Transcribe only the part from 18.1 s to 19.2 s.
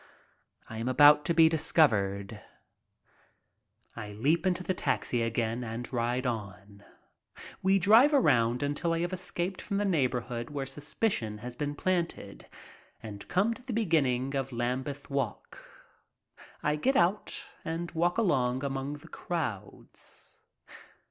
along among the